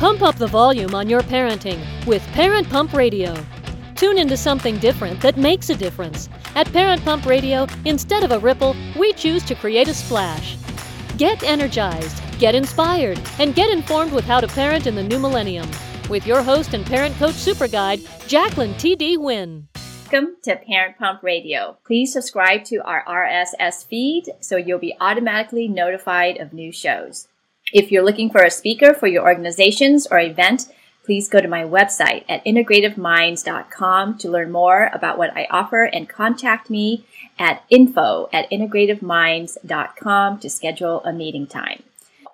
[0.00, 3.34] Pump up the volume on your parenting with Parent Pump Radio.
[3.96, 6.30] Tune into something different that makes a difference.
[6.54, 10.56] At Parent Pump Radio, instead of a ripple, we choose to create a splash.
[11.18, 15.68] Get energized, get inspired, and get informed with how to parent in the new millennium.
[16.08, 19.18] With your host and parent coach super guide, Jacqueline T.D.
[19.18, 19.68] Wynn.
[20.10, 21.76] Welcome to Parent Pump Radio.
[21.84, 27.28] Please subscribe to our RSS feed so you'll be automatically notified of new shows.
[27.72, 30.68] If you're looking for a speaker for your organizations or event,
[31.04, 36.08] please go to my website at integrativeminds.com to learn more about what I offer and
[36.08, 37.04] contact me
[37.38, 41.82] at info at integrativeminds.com to schedule a meeting time.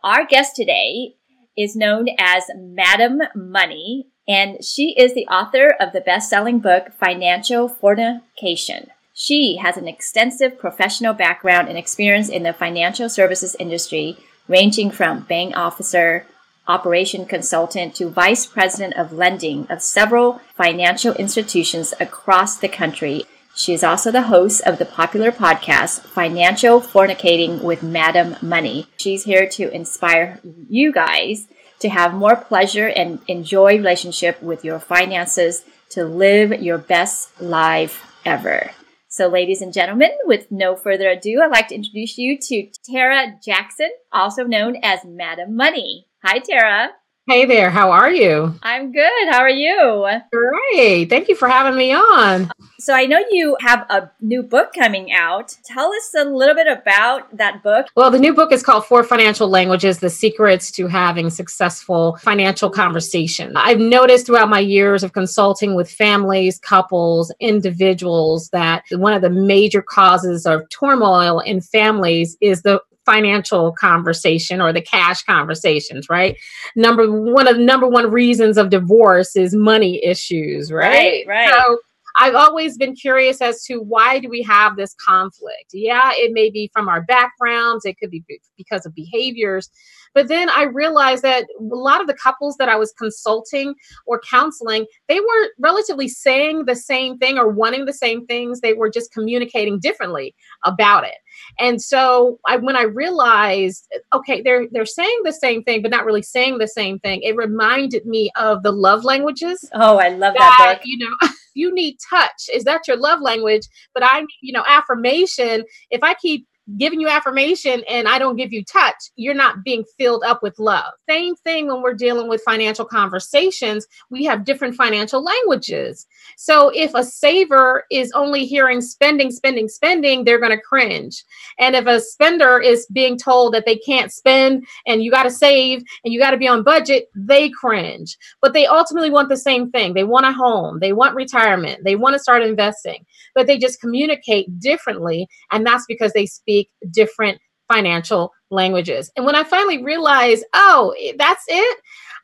[0.02, 1.14] Our guest today
[1.56, 7.68] is known as Madam Money, and she is the author of the best-selling book Financial
[7.68, 8.90] Fornication.
[9.14, 15.20] She has an extensive professional background and experience in the financial services industry ranging from
[15.20, 16.26] bank officer,
[16.68, 23.24] operation consultant to vice president of lending of several financial institutions across the country.
[23.54, 28.86] She is also the host of the popular podcast Financial Fornicating with Madam Money.
[28.98, 31.46] She's here to inspire you guys
[31.78, 38.04] to have more pleasure and enjoy relationship with your finances to live your best life
[38.24, 38.72] ever.
[39.16, 43.38] So, ladies and gentlemen, with no further ado, I'd like to introduce you to Tara
[43.42, 46.06] Jackson, also known as Madam Money.
[46.22, 46.90] Hi, Tara.
[47.28, 48.54] Hey there, how are you?
[48.62, 49.28] I'm good.
[49.28, 50.06] How are you?
[50.32, 51.10] Great.
[51.10, 52.52] Thank you for having me on.
[52.78, 55.52] So, I know you have a new book coming out.
[55.64, 57.88] Tell us a little bit about that book.
[57.96, 62.70] Well, the new book is called Four Financial Languages The Secrets to Having Successful Financial
[62.70, 63.56] Conversation.
[63.56, 69.30] I've noticed throughout my years of consulting with families, couples, individuals that one of the
[69.30, 76.36] major causes of turmoil in families is the financial conversation or the cash conversations, right?
[76.74, 81.24] Number one of number one reasons of divorce is money issues, right?
[81.26, 81.48] Right, right.
[81.48, 81.78] So
[82.18, 85.70] I've always been curious as to why do we have this conflict?
[85.72, 88.24] Yeah, it may be from our backgrounds, it could be
[88.56, 89.70] because of behaviors,
[90.16, 93.74] but then I realized that a lot of the couples that I was consulting
[94.06, 98.62] or counseling, they were relatively saying the same thing or wanting the same things.
[98.62, 100.34] They were just communicating differently
[100.64, 101.16] about it.
[101.58, 106.06] And so I, when I realized, okay, they're they're saying the same thing, but not
[106.06, 109.68] really saying the same thing, it reminded me of the love languages.
[109.74, 110.82] Oh, I love that, that book.
[110.86, 112.48] You know, you need touch.
[112.52, 113.62] Is that your love language?
[113.94, 115.64] But I, you know, affirmation.
[115.90, 116.46] If I keep
[116.78, 120.58] giving you affirmation and I don't give you touch, you're not being filled up with
[120.58, 120.92] love.
[121.08, 126.06] Same thing when we're dealing with financial conversations, we have different financial languages.
[126.36, 131.24] So if a saver is only hearing spending, spending, spending, they're going to cringe.
[131.58, 135.30] And if a spender is being told that they can't spend and you got to
[135.30, 138.16] save and you got to be on budget, they cringe.
[138.42, 139.94] But they ultimately want the same thing.
[139.94, 143.80] They want a home, they want retirement, they want to start investing, but they just
[143.80, 145.28] communicate differently.
[145.52, 147.38] And that's because they speak speak different
[147.72, 149.10] financial languages.
[149.16, 151.78] And when I finally realized, oh, that's it,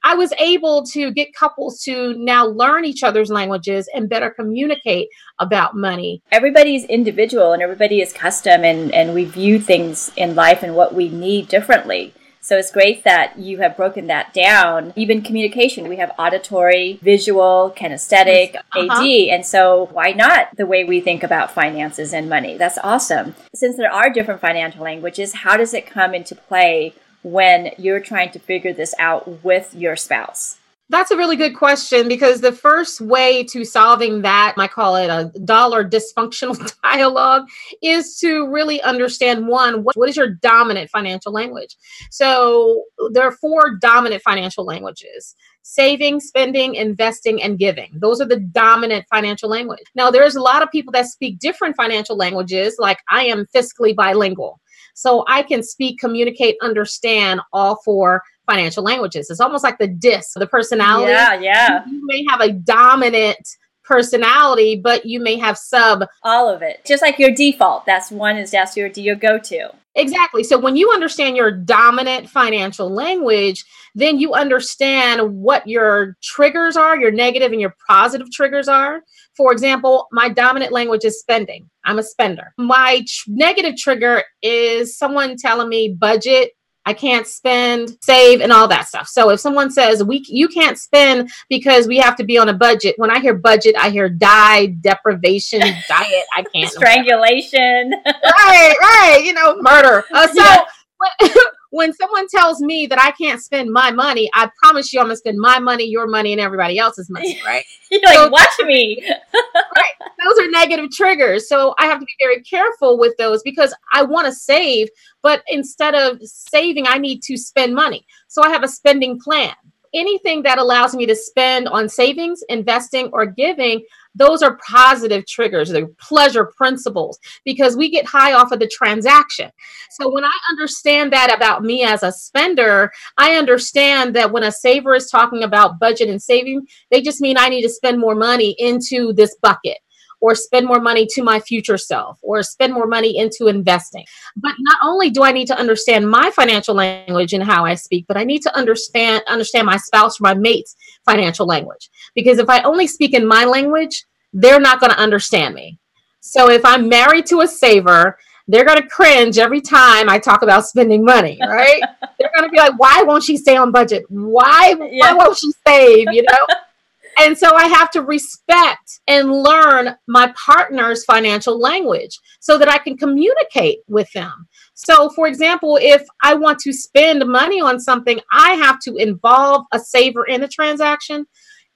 [0.04, 5.08] I was able to get couples to now learn each other's languages and better communicate
[5.38, 6.22] about money.
[6.32, 10.94] Everybody's individual and everybody is custom and, and we view things in life and what
[10.94, 12.14] we need differently.
[12.44, 14.92] So it's great that you have broken that down.
[14.96, 19.00] Even communication, we have auditory, visual, kinesthetic, uh-huh.
[19.00, 19.06] AD.
[19.30, 22.58] And so why not the way we think about finances and money?
[22.58, 23.36] That's awesome.
[23.54, 28.32] Since there are different financial languages, how does it come into play when you're trying
[28.32, 30.58] to figure this out with your spouse?
[30.92, 35.06] That's a really good question because the first way to solving that, I call it
[35.06, 37.48] a dollar dysfunctional dialogue,
[37.80, 41.78] is to really understand one, what, what is your dominant financial language?
[42.10, 47.88] So there are four dominant financial languages saving, spending, investing, and giving.
[47.94, 49.84] Those are the dominant financial language.
[49.94, 53.96] Now, there's a lot of people that speak different financial languages, like I am fiscally
[53.96, 54.60] bilingual.
[54.94, 59.30] So I can speak, communicate, understand all four financial languages.
[59.30, 61.12] It's almost like the disc, the personality.
[61.12, 61.84] Yeah, yeah.
[61.86, 63.48] You, may have a dominant
[63.84, 66.84] personality, but you may have sub all of it.
[66.84, 67.86] Just like your default.
[67.86, 69.70] That's one is that's your your go-to.
[69.94, 70.42] Exactly.
[70.42, 76.98] So when you understand your dominant financial language, then you understand what your triggers are,
[76.98, 79.02] your negative and your positive triggers are.
[79.36, 81.68] For example, my dominant language is spending.
[81.84, 82.54] I'm a spender.
[82.56, 86.52] My tr- negative trigger is someone telling me budget
[86.84, 89.08] I can't spend, save, and all that stuff.
[89.08, 92.54] So if someone says we you can't spend because we have to be on a
[92.54, 96.24] budget, when I hear budget, I hear die, deprivation, diet.
[96.36, 97.92] I can't strangulation.
[98.06, 99.22] right, right.
[99.24, 100.04] You know, murder.
[100.12, 100.64] Uh, so.
[101.20, 101.30] When,
[101.72, 105.16] when someone tells me that I can't spend my money, I promise you I'm gonna
[105.16, 107.64] spend my money, your money, and everybody else's money, right?
[107.90, 109.02] You're like, watch me.
[109.34, 109.92] right.
[110.22, 111.48] Those are negative triggers.
[111.48, 114.88] So I have to be very careful with those because I want to save,
[115.22, 118.04] but instead of saving, I need to spend money.
[118.28, 119.54] So I have a spending plan.
[119.94, 123.82] Anything that allows me to spend on savings, investing, or giving,
[124.14, 129.50] those are positive triggers they're pleasure principles because we get high off of the transaction.
[129.90, 134.52] So when i understand that about me as a spender i understand that when a
[134.52, 138.14] saver is talking about budget and saving they just mean i need to spend more
[138.14, 139.78] money into this bucket
[140.22, 144.04] or spend more money to my future self or spend more money into investing.
[144.36, 148.06] But not only do I need to understand my financial language and how I speak,
[148.06, 151.90] but I need to understand understand my spouse or my mate's financial language.
[152.14, 155.78] Because if I only speak in my language, they're not going to understand me.
[156.20, 158.16] So if I'm married to a saver,
[158.46, 161.82] they're going to cringe every time I talk about spending money, right?
[162.20, 164.04] they're going to be like, why won't she stay on budget?
[164.08, 165.00] Why, yeah.
[165.00, 166.12] why won't she save?
[166.12, 166.46] You know?
[167.18, 172.78] And so I have to respect and learn my partner's financial language so that I
[172.78, 174.48] can communicate with them.
[174.74, 179.64] So, for example, if I want to spend money on something, I have to involve
[179.72, 181.26] a saver in the transaction.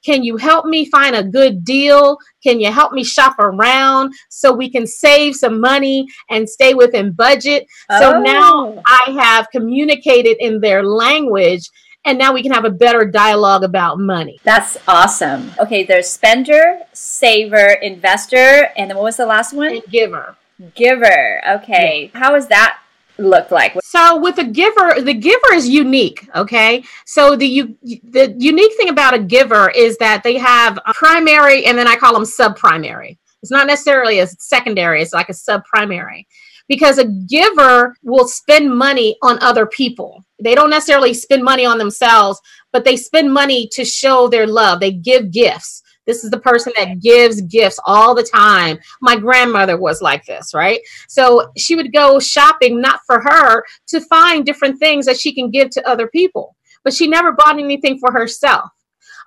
[0.04, 2.16] Can you help me find a good deal?
[2.42, 7.12] Can you help me shop around so we can save some money and stay within
[7.12, 7.66] budget?
[7.90, 8.00] Oh.
[8.00, 8.82] So now oh.
[8.86, 11.68] I have communicated in their language
[12.06, 14.38] and now we can have a better dialogue about money.
[14.44, 15.50] That's awesome.
[15.58, 19.72] Okay, there's spender, saver, investor, and then what was the last one?
[19.72, 20.36] And giver.
[20.74, 21.42] Giver.
[21.46, 22.10] Okay.
[22.14, 22.20] Yeah.
[22.20, 22.78] How is that
[23.18, 23.76] look like?
[23.82, 26.28] So with a giver, the giver is unique.
[26.34, 30.94] Okay, so the you the unique thing about a giver is that they have a
[30.94, 33.18] primary, and then I call them sub-primary.
[33.42, 36.26] It's not necessarily a secondary; it's like a sub-primary
[36.68, 40.24] because a giver will spend money on other people.
[40.42, 42.40] They don't necessarily spend money on themselves,
[42.72, 44.80] but they spend money to show their love.
[44.80, 45.82] They give gifts.
[46.06, 48.78] This is the person that gives gifts all the time.
[49.00, 50.80] My grandmother was like this, right?
[51.08, 55.50] So she would go shopping, not for her, to find different things that she can
[55.50, 58.70] give to other people, but she never bought anything for herself.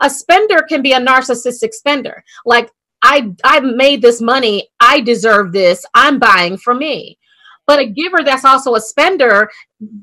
[0.02, 2.24] A spender can be a narcissistic spender.
[2.46, 2.72] Like,
[3.02, 4.70] I, I made this money.
[4.80, 5.86] I deserve this.
[5.94, 7.19] I'm buying for me.
[7.70, 9.48] But a giver that's also a spender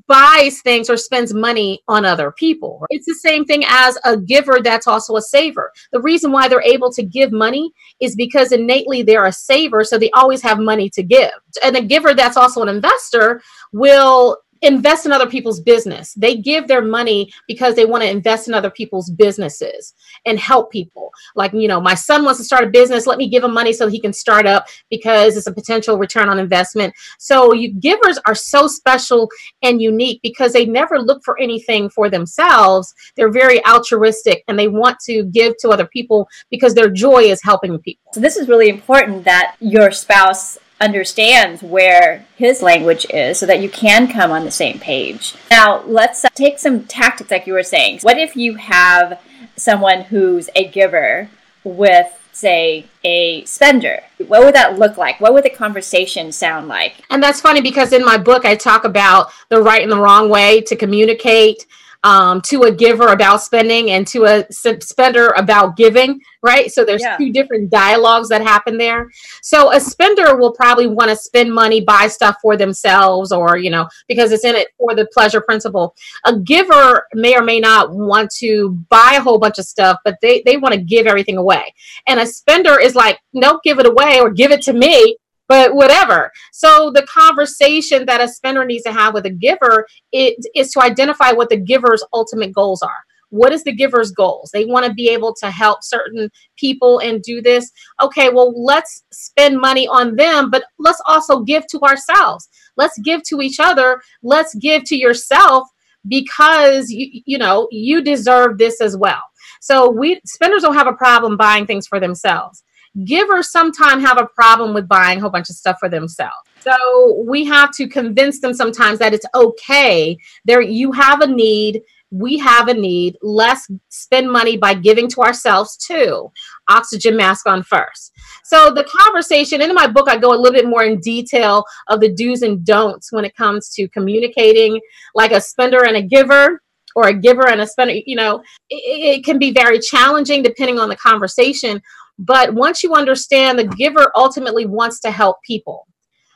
[0.06, 2.86] buys things or spends money on other people.
[2.90, 5.72] It's the same thing as a giver that's also a saver.
[5.90, 9.98] The reason why they're able to give money is because innately they're a saver, so
[9.98, 11.32] they always have money to give.
[11.64, 13.42] And a giver that's also an investor
[13.72, 16.14] will invest in other people's business.
[16.14, 19.94] They give their money because they want to invest in other people's businesses
[20.24, 21.10] and help people.
[21.34, 23.06] Like, you know, my son wants to start a business.
[23.06, 26.28] Let me give him money so he can start up because it's a potential return
[26.28, 26.94] on investment.
[27.18, 29.28] So, you, givers are so special
[29.62, 32.94] and unique because they never look for anything for themselves.
[33.16, 37.42] They're very altruistic and they want to give to other people because their joy is
[37.42, 38.12] helping people.
[38.12, 43.60] So, this is really important that your spouse understands where his language is so that
[43.60, 45.34] you can come on the same page.
[45.50, 48.00] Now, let's uh, take some tactics like you were saying.
[48.02, 49.20] What if you have
[49.56, 51.30] someone who's a giver
[51.64, 57.02] with say a spender what would that look like what would the conversation sound like
[57.08, 60.28] and that's funny because in my book i talk about the right and the wrong
[60.28, 61.64] way to communicate
[62.04, 66.70] um, to a giver about spending and to a spender about giving, right?
[66.70, 67.16] So there's yeah.
[67.16, 69.10] two different dialogues that happen there.
[69.42, 73.70] So a spender will probably want to spend money, buy stuff for themselves, or, you
[73.70, 75.94] know, because it's in it for the pleasure principle.
[76.24, 80.16] A giver may or may not want to buy a whole bunch of stuff, but
[80.22, 81.74] they, they want to give everything away.
[82.06, 85.16] And a spender is like, nope, give it away or give it to me
[85.48, 86.30] but whatever.
[86.52, 90.82] So the conversation that a spender needs to have with a giver it, is to
[90.82, 93.04] identify what the giver's ultimate goals are.
[93.30, 94.50] What is the giver's goals?
[94.52, 97.72] They want to be able to help certain people and do this.
[98.00, 102.48] Okay, well, let's spend money on them, but let's also give to ourselves.
[102.76, 104.00] Let's give to each other.
[104.22, 105.68] Let's give to yourself
[106.08, 109.22] because you, you know you deserve this as well.
[109.60, 112.62] So we spenders don't have a problem buying things for themselves
[113.04, 116.34] givers sometimes have a problem with buying a whole bunch of stuff for themselves.
[116.60, 120.16] So we have to convince them sometimes that it's okay.
[120.44, 121.82] There, you have a need.
[122.10, 123.16] We have a need.
[123.22, 126.30] Let's spend money by giving to ourselves too.
[126.68, 128.12] Oxygen mask on first.
[128.44, 132.00] So the conversation in my book, I go a little bit more in detail of
[132.00, 134.80] the do's and don'ts when it comes to communicating
[135.14, 136.62] like a spender and a giver
[136.94, 137.94] or a giver and a spender.
[138.06, 141.80] You know, it, it can be very challenging depending on the conversation
[142.18, 145.86] but once you understand, the giver ultimately wants to help people.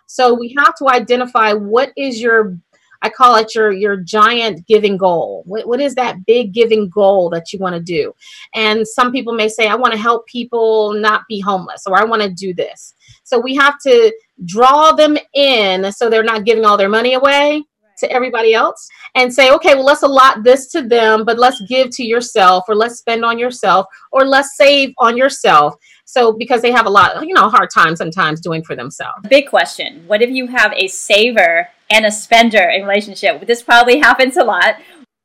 [0.06, 2.58] So we have to identify what is your
[3.02, 5.42] I call it your your giant giving goal.
[5.46, 8.12] What, what is that big giving goal that you want to do?
[8.54, 12.04] And some people may say, I want to help people not be homeless, or I
[12.04, 12.92] want to do this.
[13.24, 14.12] So we have to
[14.44, 17.64] draw them in so they're not giving all their money away
[18.00, 21.90] to everybody else and say, okay, well, let's allot this to them, but let's give
[21.90, 25.74] to yourself, or let's spend on yourself, or let's save on yourself.
[26.04, 29.28] So, because they have a lot, you know, hard time sometimes doing for themselves.
[29.28, 30.02] Big question.
[30.08, 33.46] What if you have a saver and a spender in relationship?
[33.46, 34.76] This probably happens a lot.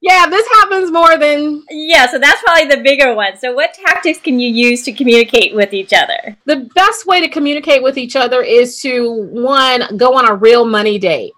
[0.01, 1.63] Yeah, this happens more than.
[1.71, 3.37] Yeah, so that's probably the bigger one.
[3.37, 6.37] So, what tactics can you use to communicate with each other?
[6.45, 10.63] The best way to communicate with each other is to, one, go on a real
[10.63, 11.33] money date.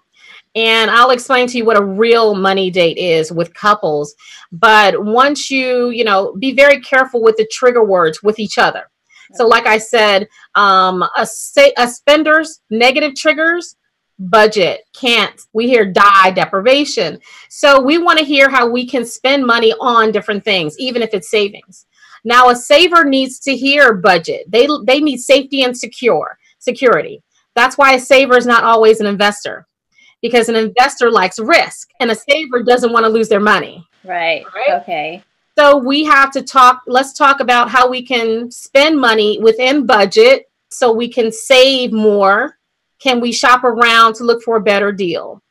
[0.57, 4.15] And I'll explain to you what a real money date is with couples.
[4.51, 8.89] But once you, you know, be very careful with the trigger words with each other.
[9.33, 11.27] So, like I said, um, a,
[11.77, 13.75] a spender's negative triggers
[14.17, 15.39] budget, can't.
[15.53, 17.19] We hear die, deprivation.
[17.49, 21.13] So we want to hear how we can spend money on different things, even if
[21.13, 21.85] it's savings.
[22.23, 24.51] Now, a saver needs to hear budget.
[24.51, 27.21] They they need safety and secure security.
[27.55, 29.67] That's why a saver is not always an investor,
[30.21, 33.85] because an investor likes risk, and a saver doesn't want to lose their money.
[34.03, 34.45] Right.
[34.55, 34.81] right?
[34.81, 35.23] Okay.
[35.57, 36.81] So we have to talk.
[36.87, 42.57] Let's talk about how we can spend money within budget, so we can save more
[42.99, 45.41] can we shop around to look for a better deal?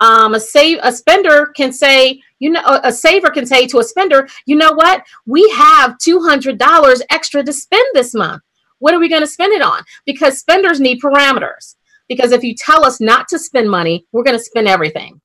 [0.00, 3.84] Um, a save a spender can say, you know, a saver can say to a
[3.84, 5.02] spender, you know what?
[5.24, 8.42] We have two hundred dollars extra to spend this month.
[8.78, 9.82] What are we going to spend it on?
[10.04, 11.76] Because spenders need parameters.
[12.08, 15.20] Because if you tell us not to spend money, we're going to spend everything.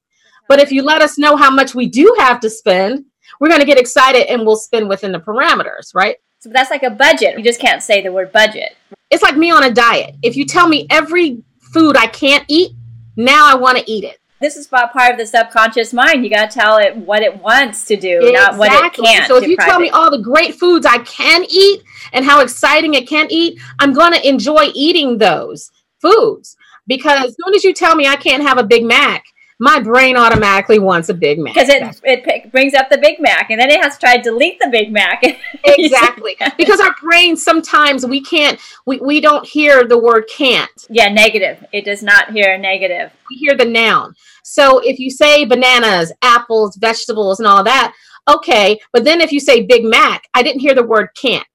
[0.47, 3.05] But if you let us know how much we do have to spend,
[3.39, 6.17] we're going to get excited and we'll spend within the parameters, right?
[6.39, 7.37] So that's like a budget.
[7.37, 8.75] You just can't say the word budget.
[9.09, 10.15] It's like me on a diet.
[10.23, 12.71] If you tell me every food I can't eat,
[13.15, 14.17] now I want to eat it.
[14.41, 16.23] This is part of the subconscious mind.
[16.23, 18.31] You got to tell it what it wants to do, exactly.
[18.31, 19.27] not what it can't.
[19.27, 22.95] So if you tell me all the great foods I can eat and how exciting
[22.95, 25.69] it can eat, I'm going to enjoy eating those
[26.01, 26.57] foods.
[26.87, 29.23] Because as soon as you tell me I can't have a Big Mac,
[29.61, 31.53] my brain automatically wants a Big Mac.
[31.53, 34.23] Because it, it brings up the Big Mac and then it has to try to
[34.23, 35.21] delete the Big Mac.
[35.63, 36.35] exactly.
[36.57, 40.71] because our brain sometimes we can't, we, we don't hear the word can't.
[40.89, 41.63] Yeah, negative.
[41.71, 43.11] It does not hear negative.
[43.29, 44.15] We hear the noun.
[44.43, 47.93] So if you say bananas, apples, vegetables, and all that,
[48.27, 48.79] okay.
[48.91, 51.45] But then if you say Big Mac, I didn't hear the word can't.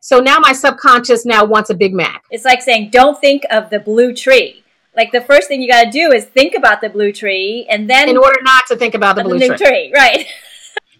[0.00, 2.24] So now my subconscious now wants a Big Mac.
[2.32, 4.61] It's like saying, don't think of the blue tree
[4.96, 7.88] like the first thing you got to do is think about the blue tree and
[7.88, 9.56] then in order not to think about the blue, the tree.
[9.56, 9.92] tree.
[9.94, 10.26] right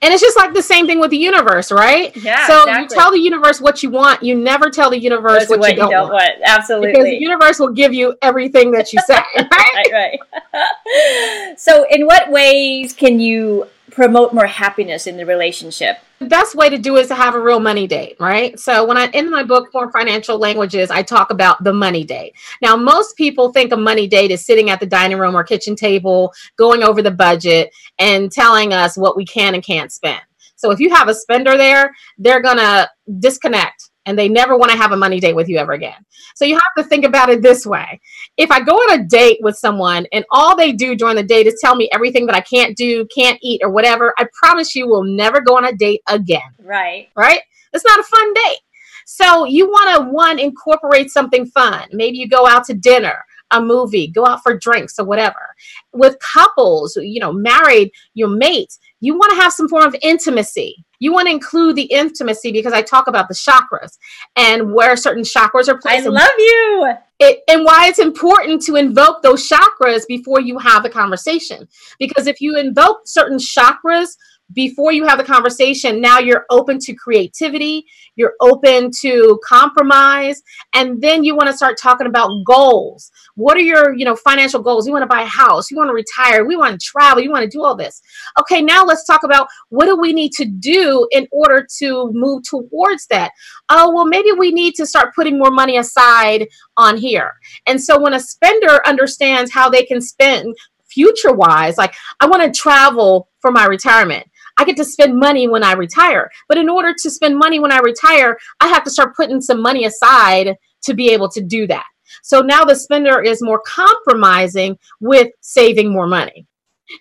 [0.02, 2.82] and it's just like the same thing with the universe right yeah so exactly.
[2.82, 5.76] you tell the universe what you want you never tell the universe what, what, you,
[5.76, 6.14] don't, don't want.
[6.14, 6.42] want.
[6.44, 10.18] absolutely because the universe will give you everything that you say right right,
[10.52, 11.58] right.
[11.58, 15.98] so in what ways can you promote more happiness in the relationship?
[16.18, 18.58] The best way to do is to have a real money date, right?
[18.58, 22.34] So when I in my book four financial languages, I talk about the money date.
[22.60, 25.76] Now, most people think a money date is sitting at the dining room or kitchen
[25.76, 30.20] table, going over the budget and telling us what we can and can't spend.
[30.56, 34.76] So if you have a spender there, they're gonna disconnect and they never want to
[34.76, 36.04] have a money date with you ever again.
[36.34, 38.00] So you have to think about it this way.
[38.36, 41.46] If I go on a date with someone and all they do during the date
[41.46, 44.88] is tell me everything that I can't do, can't eat, or whatever, I promise you
[44.88, 46.40] will never go on a date again.
[46.58, 47.08] Right.
[47.16, 47.40] Right?
[47.72, 48.58] It's not a fun date.
[49.06, 51.88] So you want to one incorporate something fun.
[51.92, 55.54] Maybe you go out to dinner, a movie, go out for drinks or whatever.
[55.92, 60.84] With couples, you know, married, your mates, you want to have some form of intimacy
[61.02, 63.98] you want to include the intimacy because I talk about the chakras
[64.36, 66.06] and where certain chakras are placed.
[66.06, 66.94] I love you.
[67.18, 71.66] It, and why it's important to invoke those chakras before you have a conversation.
[71.98, 74.16] Because if you invoke certain chakras
[74.52, 77.84] before you have the conversation, now you're open to creativity,
[78.16, 80.42] you're open to compromise,
[80.74, 83.10] and then you want to start talking about goals.
[83.34, 84.86] What are your, you know, financial goals?
[84.86, 87.30] You want to buy a house, you want to retire, we want to travel, you
[87.30, 88.02] want to do all this.
[88.40, 92.42] Okay, now let's talk about what do we need to do in order to move
[92.42, 93.32] towards that.
[93.68, 97.34] Oh, well, maybe we need to start putting more money aside on here.
[97.66, 100.54] And so when a spender understands how they can spend
[100.86, 104.26] future wise, like I want to travel for my retirement.
[104.62, 106.30] I get to spend money when I retire.
[106.48, 109.60] But in order to spend money when I retire, I have to start putting some
[109.60, 111.84] money aside to be able to do that.
[112.22, 116.46] So now the spender is more compromising with saving more money.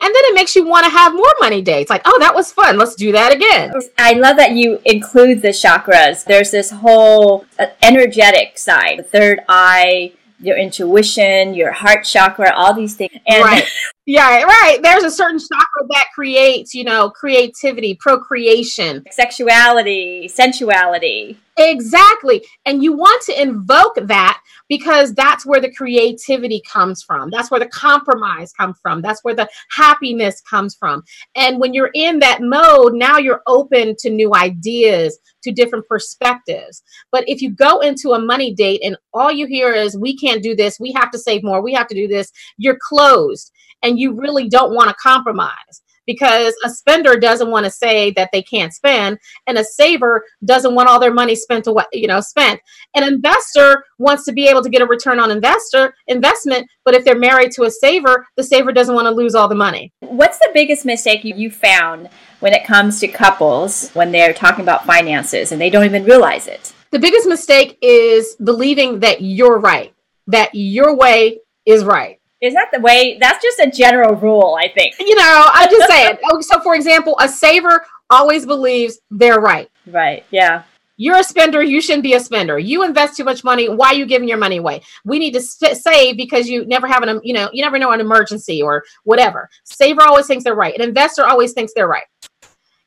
[0.01, 1.91] And then it makes you want to have more money dates.
[1.91, 2.80] Like, oh, that was fun.
[2.80, 3.74] Let's do that again.
[4.00, 6.24] I love that you include the chakras.
[6.24, 12.74] There's this whole uh, energetic side, the third eye, your intuition, your heart chakra, all
[12.74, 13.12] these things.
[13.27, 13.65] And right.
[14.07, 14.79] Yeah, right.
[14.81, 21.38] There's a certain chakra that creates, you know, creativity, procreation, sexuality, sensuality.
[21.62, 22.44] Exactly.
[22.65, 27.30] And you want to invoke that because that's where the creativity comes from.
[27.30, 29.01] That's where the compromise comes from.
[29.01, 31.03] That's where the happiness comes from.
[31.36, 36.82] And when you're in that mode, now you're open to new ideas, to different perspectives.
[37.12, 40.41] But if you go into a money date and all you hear is, we can't
[40.41, 43.51] do this, we have to save more, we have to do this, you're closed
[43.84, 48.29] and you really don't want to compromise because a spender doesn't want to say that
[48.31, 49.17] they can't spend
[49.48, 52.60] and a saver doesn't want all their money spent you know spent.
[52.96, 57.03] An investor wants to be able to get a return on investor investment but if
[57.05, 59.93] they're married to a saver the saver doesn't want to lose all the money.
[60.00, 64.86] What's the biggest mistake you found when it comes to couples when they're talking about
[64.86, 66.74] finances and they don't even realize it?
[66.91, 69.93] The biggest mistake is believing that you're right
[70.27, 73.17] that your way is right is that the way?
[73.19, 74.95] That's just a general rule, I think.
[75.00, 76.17] You know, I'm just saying.
[76.25, 79.69] Oh, so, for example, a saver always believes they're right.
[79.88, 80.25] Right.
[80.31, 80.63] Yeah.
[80.98, 81.63] You're a spender.
[81.63, 82.60] You shouldn't be a spender.
[82.60, 83.69] You invest too much money.
[83.69, 84.81] Why are you giving your money away?
[85.05, 88.00] We need to save because you never have an, you know, you never know an
[88.00, 89.50] emergency or whatever.
[89.63, 90.75] Saver always thinks they're right.
[90.75, 92.05] An investor always thinks they're right.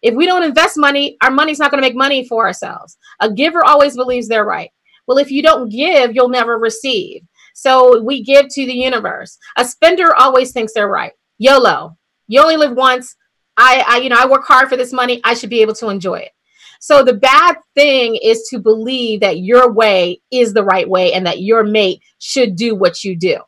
[0.02, 2.98] If we don't invest money, our money's not going to make money for ourselves.
[3.20, 4.70] A giver always believes they're right.
[5.06, 7.22] Well, if you don't give, you'll never receive.
[7.54, 9.38] So we give to the universe.
[9.56, 11.12] A spender always thinks they're right.
[11.38, 11.96] YOLO.
[12.26, 13.16] You only live once.
[13.56, 15.20] I, I, you know, I work hard for this money.
[15.24, 16.32] I should be able to enjoy it.
[16.80, 21.26] So the bad thing is to believe that your way is the right way and
[21.26, 23.38] that your mate should do what you do.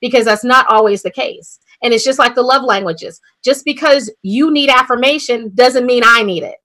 [0.00, 1.60] Because that's not always the case.
[1.82, 3.20] And it's just like the love languages.
[3.44, 6.56] Just because you need affirmation doesn't mean I need it.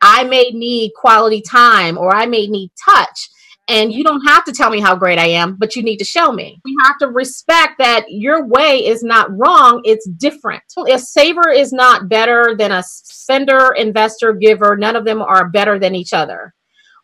[0.00, 3.28] I may need quality time or I may need touch
[3.68, 6.04] and you don't have to tell me how great I am, but you need to
[6.04, 6.60] show me.
[6.64, 10.62] We have to respect that your way is not wrong, it's different.
[10.88, 14.76] A saver is not better than a sender, investor, giver.
[14.76, 16.54] None of them are better than each other.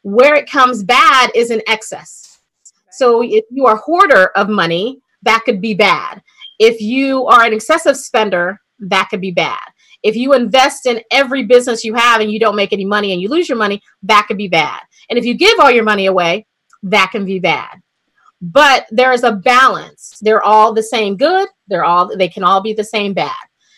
[0.03, 2.41] Where it comes bad is in excess.
[2.91, 6.23] So if you are hoarder of money, that could be bad.
[6.59, 9.61] If you are an excessive spender, that could be bad.
[10.03, 13.21] If you invest in every business you have and you don't make any money and
[13.21, 14.81] you lose your money, that could be bad.
[15.09, 16.47] And if you give all your money away,
[16.83, 17.81] that can be bad.
[18.41, 20.19] But there is a balance.
[20.21, 21.49] They're all the same good.
[21.69, 23.31] They're all they can all be the same bad.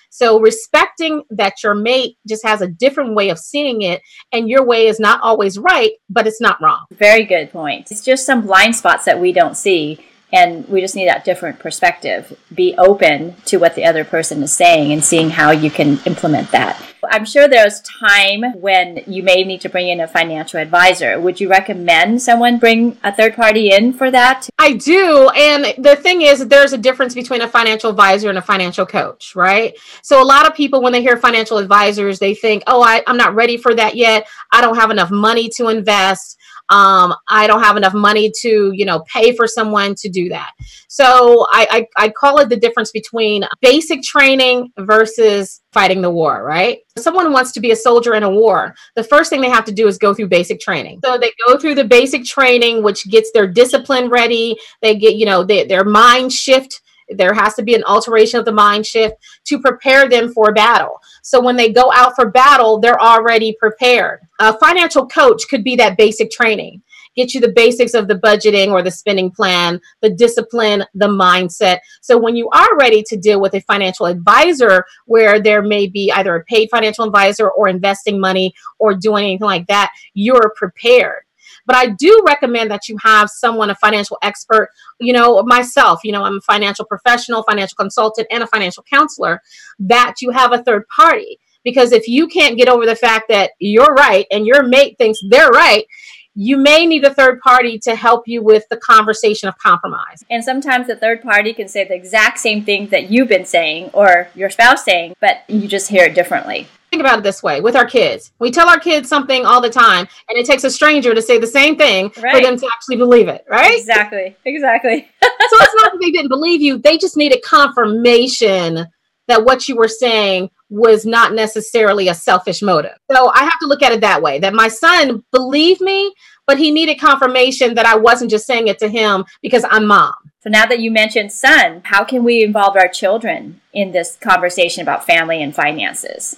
[0.09, 4.01] So respecting that your mate just has a different way of seeing it
[4.33, 6.85] and your way is not always right, but it's not wrong.
[6.93, 7.91] Very good point.
[7.91, 9.99] It's just some blind spots that we don't see
[10.35, 12.37] and we just need that different perspective.
[12.53, 16.51] Be open to what the other person is saying and seeing how you can implement
[16.51, 16.83] that.
[17.11, 21.21] I'm sure there's time when you may need to bring in a financial advisor.
[21.21, 24.49] Would you recommend someone bring a third party in for that?
[24.59, 25.29] I do.
[25.37, 29.37] And the thing is, there's a difference between a financial advisor and a financial coach,
[29.37, 29.79] right?
[30.03, 33.17] So a lot of people, when they hear financial advisors, they think, oh, I, I'm
[33.17, 34.27] not ready for that yet.
[34.51, 36.39] I don't have enough money to invest
[36.71, 40.53] um, I don't have enough money to, you know, pay for someone to do that.
[40.89, 46.45] So I, I, I call it the difference between basic training versus fighting the war,
[46.45, 46.79] right?
[46.97, 48.75] Someone wants to be a soldier in a war.
[48.95, 51.01] The first thing they have to do is go through basic training.
[51.05, 54.57] So they go through the basic training, which gets their discipline ready.
[54.83, 58.45] They get, you know, they, their mind shift there has to be an alteration of
[58.45, 61.01] the mind shift to prepare them for battle.
[61.23, 64.21] So when they go out for battle, they're already prepared.
[64.41, 66.83] A financial coach could be that basic training.
[67.17, 71.79] Get you the basics of the budgeting or the spending plan, the discipline, the mindset.
[72.01, 76.11] So when you are ready to deal with a financial advisor where there may be
[76.11, 81.23] either a paid financial advisor or investing money or doing anything like that, you're prepared.
[81.67, 86.13] But I do recommend that you have someone, a financial expert, you know, myself, you
[86.13, 89.41] know, I'm a financial professional, financial consultant, and a financial counselor,
[89.79, 91.39] that you have a third party.
[91.65, 95.19] Because if you can't get over the fact that you're right and your mate thinks
[95.31, 95.87] they're right,
[96.35, 100.25] you may need a third party to help you with the conversation of compromise.
[100.29, 103.91] And sometimes the third party can say the exact same thing that you've been saying
[103.93, 107.61] or your spouse saying, but you just hear it differently think about it this way
[107.61, 108.33] with our kids.
[108.39, 111.39] We tell our kids something all the time, and it takes a stranger to say
[111.39, 112.37] the same thing right.
[112.37, 113.77] for them to actually believe it, right?
[113.77, 114.37] Exactly.
[114.45, 115.09] Exactly.
[115.23, 118.87] so it's not that they didn't believe you, they just needed confirmation
[119.27, 122.97] that what you were saying was not necessarily a selfish motive.
[123.11, 126.15] So I have to look at it that way that my son believed me,
[126.47, 130.15] but he needed confirmation that I wasn't just saying it to him because I'm mom.
[130.41, 134.83] So now that you mentioned son, how can we involve our children in this conversation
[134.83, 136.37] about family and finances?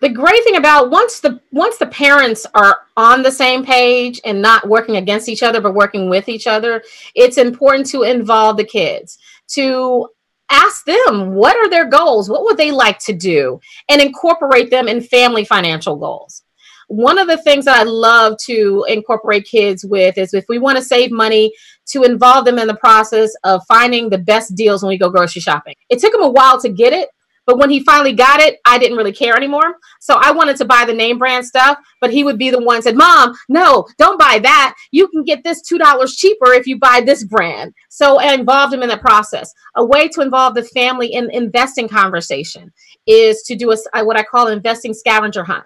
[0.00, 4.40] The great thing about once the once the parents are on the same page and
[4.40, 6.82] not working against each other but working with each other
[7.14, 10.08] it's important to involve the kids to
[10.50, 14.88] ask them what are their goals what would they like to do and incorporate them
[14.88, 16.42] in family financial goals.
[16.88, 20.78] One of the things that i love to incorporate kids with is if we want
[20.78, 21.52] to save money
[21.86, 25.42] to involve them in the process of finding the best deals when we go grocery
[25.42, 25.74] shopping.
[25.88, 27.08] It took them a while to get it
[27.46, 29.76] but when he finally got it, I didn't really care anymore.
[30.00, 32.82] So I wanted to buy the name brand stuff, but he would be the one
[32.82, 34.74] said, "Mom, no, don't buy that.
[34.90, 38.74] You can get this two dollars cheaper if you buy this brand." So I involved
[38.74, 39.52] him in the process.
[39.76, 42.72] A way to involve the family in investing conversation
[43.06, 45.64] is to do a uh, what I call an investing scavenger hunt.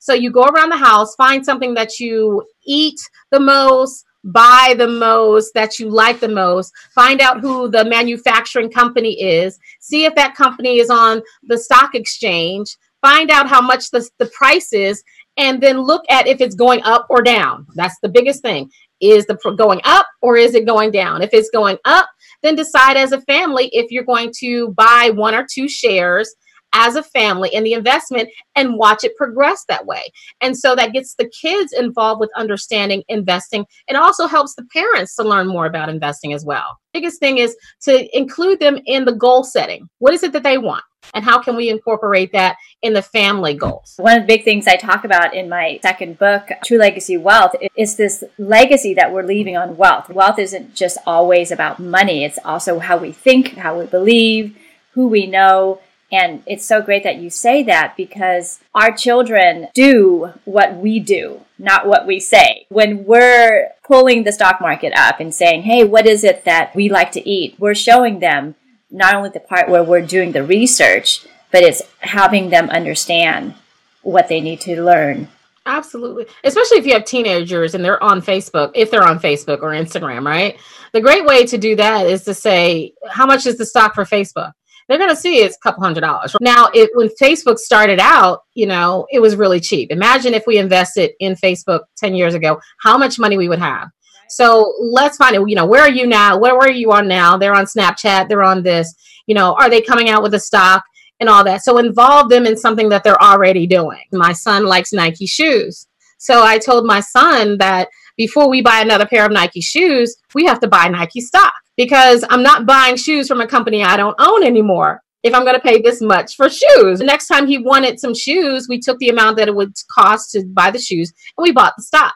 [0.00, 2.98] So you go around the house, find something that you eat
[3.30, 8.70] the most, buy the most that you like the most find out who the manufacturing
[8.70, 13.90] company is see if that company is on the stock exchange find out how much
[13.90, 15.02] the, the price is
[15.36, 17.66] and then look at if it's going up or down.
[17.74, 18.70] That's the biggest thing.
[19.00, 21.22] Is the going up or is it going down?
[21.22, 22.08] If it's going up
[22.42, 26.34] then decide as a family if you're going to buy one or two shares
[26.72, 30.02] as a family in the investment and watch it progress that way.
[30.40, 33.66] And so that gets the kids involved with understanding investing.
[33.88, 36.78] It also helps the parents to learn more about investing as well.
[36.92, 39.88] Biggest thing is to include them in the goal setting.
[39.98, 40.84] What is it that they want?
[41.14, 43.94] And how can we incorporate that in the family goals?
[43.96, 47.52] One of the big things I talk about in my second book, True Legacy Wealth,
[47.76, 50.10] is this legacy that we're leaving on wealth.
[50.10, 54.56] Wealth isn't just always about money, it's also how we think, how we believe,
[54.92, 55.80] who we know,
[56.12, 61.42] and it's so great that you say that because our children do what we do,
[61.58, 62.66] not what we say.
[62.68, 66.88] When we're pulling the stock market up and saying, hey, what is it that we
[66.88, 67.56] like to eat?
[67.58, 68.54] We're showing them
[68.90, 73.54] not only the part where we're doing the research, but it's having them understand
[74.02, 75.28] what they need to learn.
[75.66, 76.26] Absolutely.
[76.42, 80.26] Especially if you have teenagers and they're on Facebook, if they're on Facebook or Instagram,
[80.26, 80.58] right?
[80.92, 84.04] The great way to do that is to say, how much is the stock for
[84.04, 84.52] Facebook?
[84.90, 86.34] They're going to see it's a couple hundred dollars.
[86.40, 89.92] Now, it, when Facebook started out, you know, it was really cheap.
[89.92, 93.88] Imagine if we invested in Facebook 10 years ago, how much money we would have.
[94.28, 95.48] So let's find it.
[95.48, 96.36] You know, where are you now?
[96.38, 97.36] Where, where are you on now?
[97.36, 98.28] They're on Snapchat.
[98.28, 98.92] They're on this.
[99.26, 100.82] You know, are they coming out with a stock
[101.20, 101.62] and all that?
[101.62, 104.02] So involve them in something that they're already doing.
[104.10, 105.86] My son likes Nike shoes.
[106.18, 110.46] So I told my son that before we buy another pair of Nike shoes, we
[110.46, 114.14] have to buy Nike stock because I'm not buying shoes from a company I don't
[114.18, 116.98] own anymore if I'm going to pay this much for shoes.
[116.98, 120.30] The next time he wanted some shoes, we took the amount that it would cost
[120.32, 122.14] to buy the shoes and we bought the stock.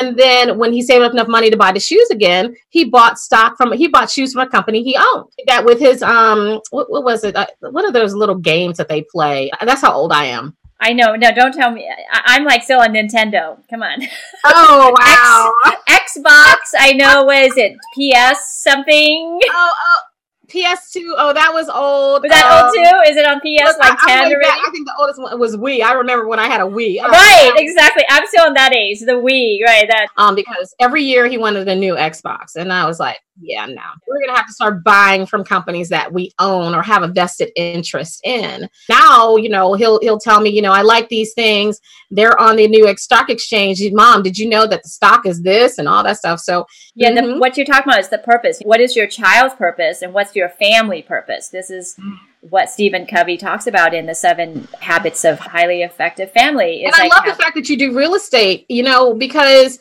[0.00, 3.18] And then when he saved up enough money to buy the shoes again, he bought
[3.18, 5.30] stock from he bought shoes from a company he owned.
[5.48, 7.34] That with his um what, what was it?
[7.34, 9.50] Uh, what are those little games that they play?
[9.64, 10.56] That's how old I am.
[10.80, 11.14] I know.
[11.16, 11.88] No, don't tell me.
[12.12, 13.58] I, am like still on Nintendo.
[13.70, 14.02] Come on.
[14.44, 14.94] Oh
[15.64, 15.72] wow.
[15.88, 16.56] X, Xbox.
[16.78, 17.24] I know.
[17.24, 17.76] What is it?
[17.94, 19.40] PS something.
[19.50, 20.00] Oh, oh,
[20.48, 21.14] PS2.
[21.16, 22.22] Oh, that was old.
[22.22, 23.10] Was that um, old too?
[23.10, 24.46] Is it on PS like I, 10 already?
[24.46, 25.82] Back, I think the oldest one was Wii.
[25.82, 27.00] I remember when I had a Wii.
[27.00, 28.04] Right, exactly.
[28.08, 29.88] I'm still on that age, the Wii, right?
[29.88, 33.66] That um because every year he wanted a new Xbox, and I was like, yeah,
[33.66, 37.08] no, we're gonna have to start buying from companies that we own or have a
[37.08, 38.68] vested interest in.
[38.88, 41.80] Now, you know, he'll he'll tell me, you know, I like these things.
[42.10, 43.82] They're on the new York stock exchange.
[43.92, 46.40] Mom, did you know that the stock is this and all that stuff?
[46.40, 47.32] So yeah, mm-hmm.
[47.32, 48.60] the, what you're talking about is the purpose.
[48.62, 51.48] What is your child's purpose, and what's your family purpose?
[51.48, 51.96] This is
[52.40, 56.84] what Stephen Covey talks about in the seven habits of highly effective family.
[56.84, 59.78] and I like love the fact that you do real estate, you know, because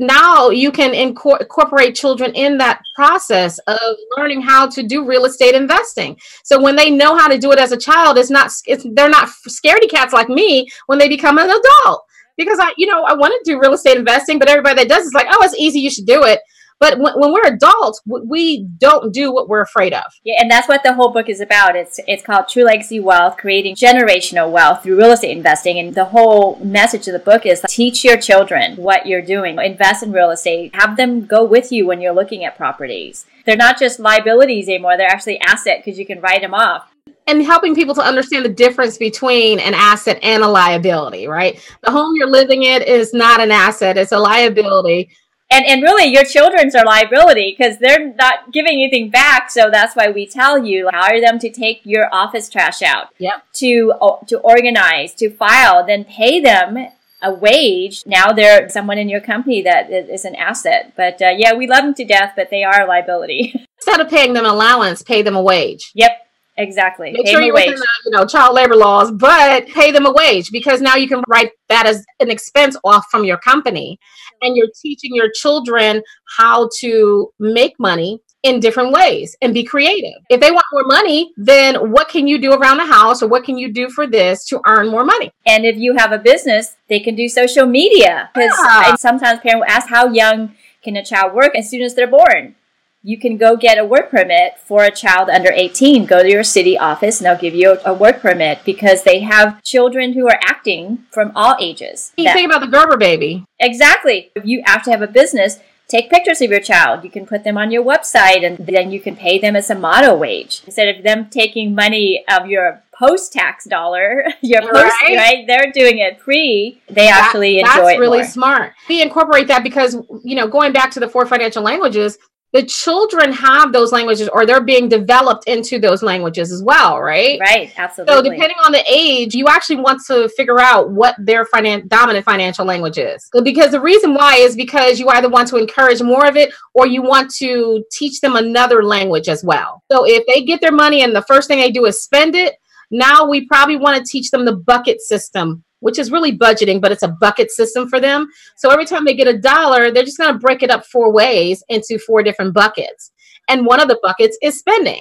[0.00, 5.54] now you can incorporate children in that process of learning how to do real estate
[5.54, 6.18] investing.
[6.42, 9.10] So when they know how to do it as a child, it's not it's, they're
[9.10, 12.04] not scaredy cats like me when they become an adult.
[12.38, 15.04] Because I, you know, I want to do real estate investing, but everybody that does
[15.04, 16.40] is like, oh, it's easy, you should do it.
[16.80, 20.04] But when, when, we're adults, we don't do what we're afraid of.
[20.24, 21.76] Yeah, and that's what the whole book is about.
[21.76, 25.78] It's it's called True Legacy Wealth: Creating Generational Wealth Through Real Estate Investing.
[25.78, 29.58] And the whole message of the book is teach your children what you're doing.
[29.58, 30.74] Invest in real estate.
[30.74, 33.26] Have them go with you when you're looking at properties.
[33.44, 36.90] They're not just liabilities anymore; they're actually asset because you can write them off
[37.26, 41.60] and helping people to understand the difference between an asset and a liability, right?
[41.82, 45.10] The home you're living in is not an asset, it's a liability
[45.50, 49.96] and and really your children's are liability because they're not giving anything back so that's
[49.96, 53.08] why we tell you hire them to take your office trash out.
[53.18, 53.44] Yep.
[53.54, 53.92] to
[54.28, 56.88] to organize to file then pay them
[57.22, 58.02] a wage.
[58.06, 60.94] Now they're someone in your company that is an asset.
[60.96, 63.54] But uh, yeah we love them to death but they are a liability.
[63.78, 65.90] Instead of paying them allowance pay them a wage.
[65.94, 66.12] Yep
[66.56, 67.12] Exactly.
[67.12, 70.12] Make pay sure you're within the, you know, child labor laws, but pay them a
[70.12, 73.98] wage because now you can write that as an expense off from your company.
[74.42, 76.02] And you're teaching your children
[76.36, 80.22] how to make money in different ways and be creative.
[80.30, 83.44] If they want more money, then what can you do around the house or what
[83.44, 85.30] can you do for this to earn more money?
[85.46, 88.30] And if you have a business, they can do social media.
[88.34, 88.94] Because Yeah.
[88.96, 92.54] sometimes parents will ask how young can a child work as soon as they're born.
[93.02, 96.04] You can go get a work permit for a child under 18.
[96.04, 99.20] Go to your city office and they'll give you a, a work permit because they
[99.20, 102.12] have children who are acting from all ages.
[102.18, 103.44] You That- think about the Gerber baby.
[103.58, 104.30] Exactly.
[104.34, 105.58] If you have to have a business,
[105.88, 107.02] take pictures of your child.
[107.02, 109.74] You can put them on your website and then you can pay them as a
[109.74, 110.60] model wage.
[110.66, 115.16] Instead of them taking money of your post tax dollar, your post, Right.
[115.16, 115.44] right.
[115.46, 116.82] They're doing it pre.
[116.90, 118.26] They actually enjoy that's it really more.
[118.26, 118.72] smart.
[118.90, 122.18] We incorporate that because you know, going back to the four financial languages,
[122.52, 127.38] the children have those languages or they're being developed into those languages as well, right?
[127.40, 128.14] Right, absolutely.
[128.14, 132.24] So depending on the age, you actually want to figure out what their finan- dominant
[132.24, 133.28] financial language is.
[133.44, 136.86] Because the reason why is because you either want to encourage more of it or
[136.86, 139.82] you want to teach them another language as well.
[139.90, 142.56] So if they get their money and the first thing they do is spend it,
[142.90, 146.92] now we probably want to teach them the bucket system, which is really budgeting, but
[146.92, 148.28] it's a bucket system for them.
[148.56, 151.12] So every time they get a dollar, they're just going to break it up four
[151.12, 153.12] ways into four different buckets.
[153.48, 155.00] And one of the buckets is spending.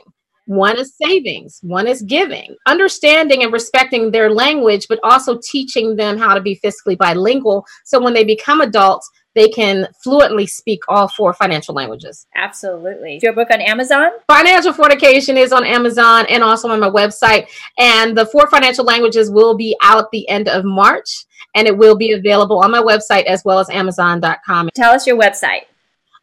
[0.50, 6.18] One is savings, one is giving, understanding and respecting their language, but also teaching them
[6.18, 7.64] how to be fiscally bilingual.
[7.86, 12.26] So when they become adults, they can fluently speak all four financial languages.
[12.36, 13.18] absolutely.
[13.18, 14.10] Is your book on Amazon?
[14.28, 17.48] Financial Fornication is on Amazon and also on my website.
[17.78, 21.96] And the four financial languages will be out the end of March and it will
[21.96, 24.70] be available on my website as well as Amazon.com.
[24.76, 25.64] Tell us your website.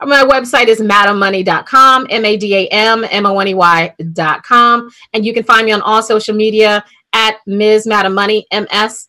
[0.02, 4.90] My website is madammoney.com, M A D A M M O N E Y.com.
[5.14, 7.86] And you can find me on all social media at Ms.
[7.86, 9.08] Madam Money, M S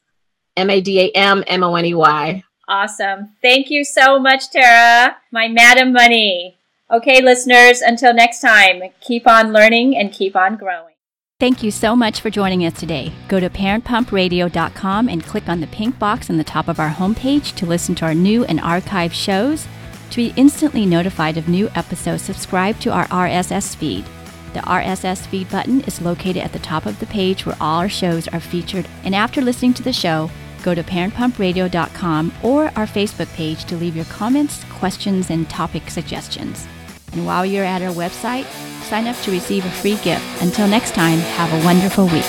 [0.55, 2.43] M A D A M M O N E Y.
[2.67, 3.29] Awesome.
[3.41, 6.57] Thank you so much, Tara, my Madam Money.
[6.91, 10.93] Okay, listeners, until next time, keep on learning and keep on growing.
[11.39, 13.13] Thank you so much for joining us today.
[13.27, 17.55] Go to parentpumpradio.com and click on the pink box on the top of our homepage
[17.57, 19.67] to listen to our new and archived shows.
[20.09, 24.05] To be instantly notified of new episodes, subscribe to our RSS feed.
[24.53, 27.89] The RSS feed button is located at the top of the page where all our
[27.89, 28.87] shows are featured.
[29.03, 30.31] And after listening to the show,
[30.63, 36.67] go to parentpumpradio.com or our Facebook page to leave your comments, questions, and topic suggestions.
[37.13, 38.45] And while you're at our website,
[38.83, 40.41] sign up to receive a free gift.
[40.41, 42.25] Until next time, have a wonderful week.